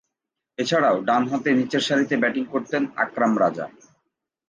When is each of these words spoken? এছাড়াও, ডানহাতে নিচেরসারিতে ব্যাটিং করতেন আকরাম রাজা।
এছাড়াও, 0.59 0.95
ডানহাতে 1.07 1.49
নিচেরসারিতে 1.59 2.15
ব্যাটিং 2.17 2.43
করতেন 2.53 2.81
আকরাম 3.03 3.33
রাজা। 3.39 3.65